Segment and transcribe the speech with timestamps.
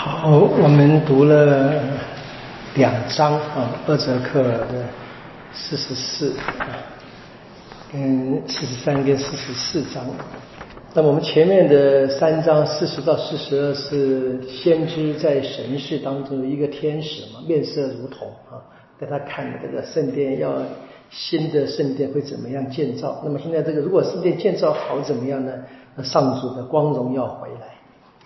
[0.00, 0.30] 好，
[0.62, 1.72] 我们读了
[2.76, 4.84] 两章啊，二哲课的
[5.52, 6.32] 四十四
[7.92, 10.04] 跟四十三跟四十四章。
[10.94, 18.62] 那么我们前面的三章四十到四十二是先知在神世当中的一个天使嘛，面色如同啊，
[19.00, 20.62] 带他看这个圣殿要
[21.10, 23.20] 新的圣殿会怎么样建造。
[23.24, 25.52] 那么现在这个如果圣殿建造好怎么样呢？
[25.96, 27.77] 那上主的光荣要回来。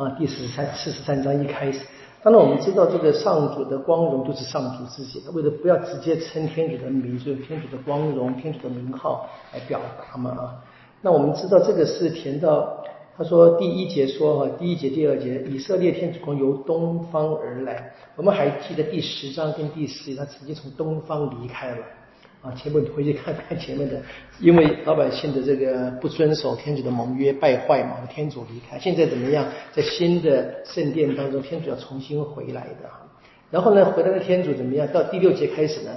[0.00, 1.80] 啊，第十三四十三章一开始，
[2.22, 10.64] 当然我们知道这个上主的光荣就是上主自己，为了不要直接称天主的名，就天主的光荣、天主的名号来表达嘛啊。
[11.02, 12.82] 那我们知道这个是填到
[13.18, 17.92] 他说第一节说哈，第一节、第二节，以色列天主光由东方而来。
[18.16, 21.84] 我们还记得第十章跟第十，他直接从东方离开了。
[22.42, 24.00] 啊，前面回去看看前面的，
[24.38, 28.78] 因为老百姓的这个不遵守天主的盟约，败坏嘛，天主离开。
[28.78, 29.46] 现在怎么样？
[29.72, 32.90] 在新的圣殿当中，天主要重新回来的。
[33.50, 34.88] 然后呢，回来的天主怎么样？
[34.88, 35.90] 到第六节开始呢，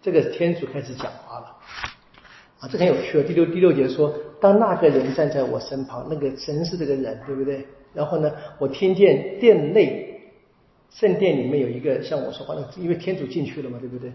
[0.00, 1.56] 这个天主开始讲话了。
[2.60, 3.22] 啊，这很有趣。
[3.24, 7.66] 第六第六节说，当那个人站在我身旁，那个神是这个人，对不对？
[7.92, 10.18] 然后呢，我听见殿内
[10.90, 14.10] 圣殿里面有一个像我说话的，因为天主进去了嘛，对不对？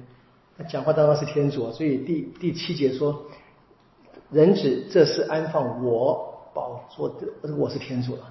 [0.57, 3.25] 他讲话当然是天主，所以第第七节说，
[4.31, 8.21] 人子这是安放我宝座的，我是天主了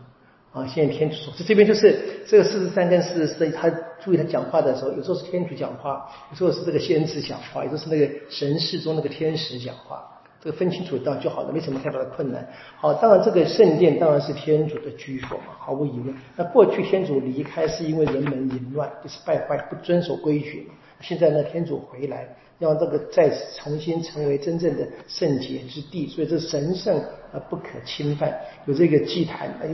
[0.52, 0.66] 啊！
[0.66, 3.68] 现在天主说，这边就是这个四十三跟四十四，他
[4.00, 10.02] 注意他讲话的时候，有时候是天主讲话，有时候是这个先知讲话，有时候是那个神世中那个天使讲话，
[10.40, 12.48] 这个分清楚到就好了，没什么太大的困难。
[12.78, 16.14] 好，当然这个圣殿当然是天主的居所嘛，毫无疑问。
[16.36, 20.70] 那过去天主离开是因为人们淫乱，就是败坏，不遵守规矩。
[21.00, 22.26] 现在呢，天主回来，
[22.58, 28.34] 让这个再次重新成为真正的圣洁之地，所以这神圣而不可侵犯，
[28.66, 29.52] 有这个祭坛。
[29.62, 29.68] 哎，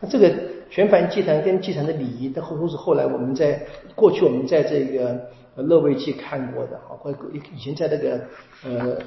[0.00, 0.30] 那这个
[0.68, 3.60] 全盘祭坛跟祭坛的礼仪，都都是后来我们在
[3.94, 5.18] 过去我们在这个
[5.56, 8.20] 乐位记看过的，啊，或以以前在那个
[8.64, 8.98] 呃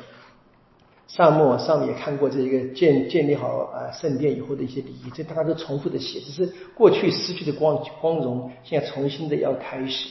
[1.08, 10.10] 沙漠上面也看过这个建建立好啊圣殿以后的一些礼仪，这大家都重复的写，只是过去失去的光光荣，现在重新的要开始。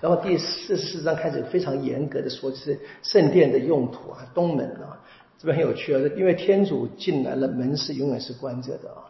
[0.00, 5.00] 然后第四十四章开始非常严格的说，就是圣殿的用途啊，东门啊，
[5.38, 9.04] 这边很有趣啊，因为天主进来了，门是永远是关着的啊。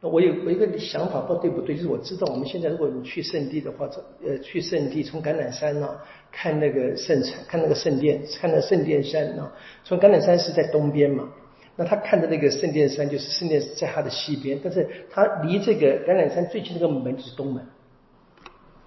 [0.00, 3.88] 那我有我一个想法，不知道对不对，就是我知道我们现在如果你去圣地的话，
[4.22, 5.88] 呃，去圣地从橄榄山呢
[6.30, 9.50] 看那个圣城，看那个圣殿，看那圣殿山呢，
[9.84, 11.26] 从橄榄山是在东边嘛，
[11.76, 17.64] 那他看的那个圣殿山就是圣殿在他的西边，但是他离这个橄榄山最近那个门就是东门。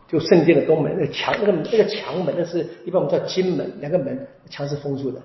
[0.10, 5.22] 就圣殿的东门，那个墙，那个那个墙门，那是一般我们叫金门，两个门墙是封住的。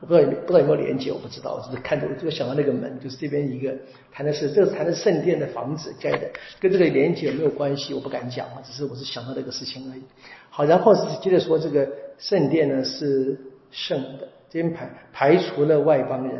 [0.00, 3.70] 我不知道有不知道有没有连接，我不知道，我只是看着，我就想到那个门，就是这边一个
[4.10, 6.26] 谈的是，这个谈的圣殿的房子盖的，
[6.58, 10.02] 跟这个连接有没有关系，我不敢讲啊，只是我是想到这个事情而已。
[10.48, 11.86] 好，然后接着说这个
[12.16, 13.38] 圣殿呢是
[13.70, 16.38] 圣的，这边排排除了外邦人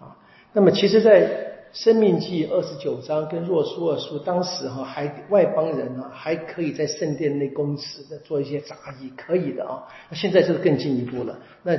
[0.00, 0.16] 啊。
[0.52, 1.45] 那么其实，在
[1.76, 9.84] 生命记二十九章跟若书二书，当时哈还外邦人呢还可以在圣殿内供职的做一些杂役，可以的啊。
[10.08, 11.38] 那现在就是更进一步了。
[11.62, 11.76] 那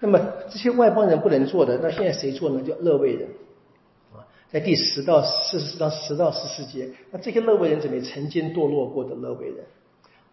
[0.00, 0.18] 那么
[0.48, 2.62] 这些外邦人不能做的，那现在谁做呢？
[2.66, 3.28] 叫乐位人
[4.14, 9.56] 啊，在第十到四十四章十到十四节，那这些乐位人怎么曾经堕落过的乐位人？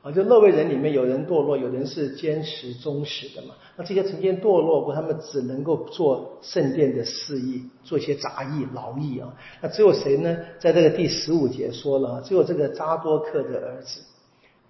[0.01, 3.53] 啊，就乐位人里面有人堕落，有人是坚持忠实的嘛。
[3.77, 9.31] 那这些曾经堕落过，他们只能够做圣殿的事役，做一些杂役、劳役啊。
[9.61, 10.35] 那只有谁呢？
[10.57, 14.01] 在这个第十五节说了，只有这个扎多克的儿子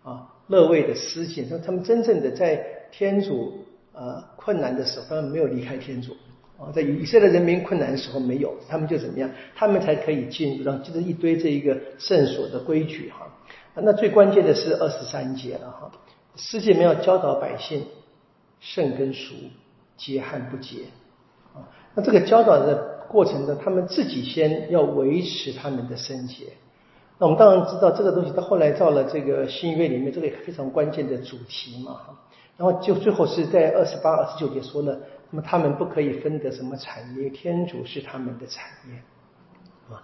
[0.04, 3.54] 啊，乐位的司信，说他们真正的在天主
[3.94, 6.12] 呃困难的时候，他们没有离开天主
[6.58, 9.32] 啊，在以色列人民困难的时候没有，他们就怎么样？
[9.56, 13.34] 他们才可以进入，到就是一堆这一个圣所的规矩哈。
[13.76, 15.92] 那最关键的是二十三节了哈，
[16.36, 17.86] 世界没有教导百姓
[18.60, 19.34] 圣跟俗
[19.96, 20.84] 结汉不结
[21.54, 21.64] 啊。
[21.96, 26.48] 那这个教导的过程呢，他们自己先要维持他们的圣洁。
[27.18, 32.20] 那我们当然知道这个东西到后来到了这个新约里面，这个非常关键的主题嘛哈。
[32.58, 34.98] 然后就最后是在二十八、二十九节说呢，
[35.30, 38.96] 那么他们不可以分得什么产业，天主是他们的产业
[39.96, 40.04] 啊。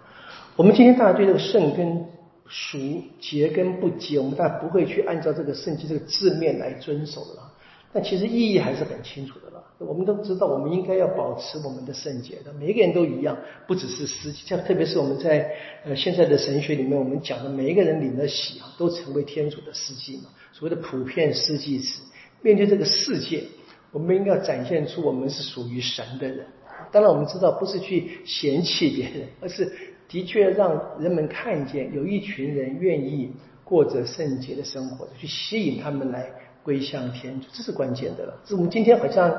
[0.56, 2.06] 我们今天大家对这个圣跟
[2.48, 2.78] 属
[3.20, 7.54] 结跟不结，我们大家不会去按照这个圣经这个字面来遵守了。
[7.94, 9.64] 但其实意义还是很清楚的了。
[9.80, 12.52] 我们都知道，我们应该要保持我们的圣洁的。
[12.54, 15.52] 每一个人都一样，不只是司机，像特别是我们在
[15.86, 20.30] 呃现在的神学里面，我们讲的每一个人领了洗啊，都成为天主的司祭嘛。
[20.52, 22.02] 所谓的普遍司祭词，
[22.42, 23.44] 面对这个世界，
[23.92, 26.46] 我们应该要展现出我们是属于神的人。
[26.92, 29.72] 当然，我们知道不是去嫌弃别人，而是。
[30.08, 33.32] 的确让人们看见有一群人愿意
[33.64, 36.26] 过着圣洁的生活，去吸引他们来
[36.64, 38.34] 归向天主，这是关键的了。
[38.46, 39.30] 这我们今天好像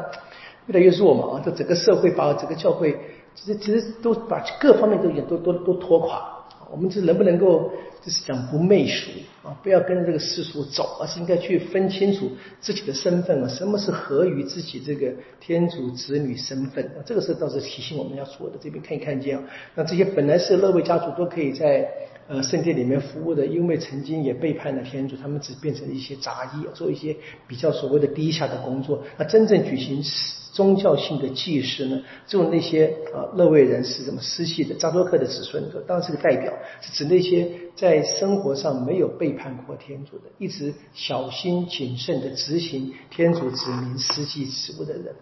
[0.67, 2.99] 越来越弱嘛，啊，这整个社会把整个教会，
[3.35, 6.35] 其实其实都把各方面都已经都都都拖垮。
[6.71, 7.73] 我们这能不能够
[8.09, 9.11] 就是讲不媚俗
[9.43, 9.53] 啊？
[9.63, 17.05] 不要跟着这个世俗走，而是应该去分清楚自己的身份啊，什么是合于自己这个天主子女身份啊？
[17.05, 18.57] 这个是倒是提醒我们要做的。
[18.59, 19.45] 这边可以看见啊，
[19.75, 21.87] 那这些本来是乐位家族都可以在
[22.29, 27.15] 呃圣殿里面服务的，因为曾经也背叛了天主，他们只变成一些杂役，做一些
[27.47, 29.05] 比较所谓的低下的工作。
[29.19, 30.03] 那真正举行。
[30.51, 45.15] 宗教性的祭祀呢，只有那些啊乐位人士，什么失系的扎多克的子孙，当然是个代表，是指那些在生活上没有背叛过天主的，一直小心谨慎的执行天主子民实际职务的人。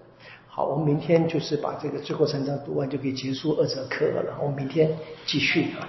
[0.49, 4.39] 好，我们明天就是把这个最后三章读完，就可以结束二者课了。
[4.41, 4.91] 我们明天
[5.27, 5.87] 继续啊，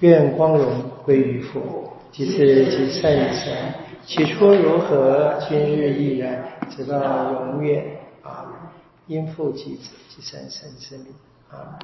[0.00, 3.72] 愿光荣归于父，即是即圣神，
[4.04, 7.84] 起初如何，今日亦然，直到永远
[8.22, 8.56] 啊。
[9.06, 11.06] 因父及子及圣神之名
[11.50, 11.78] 啊。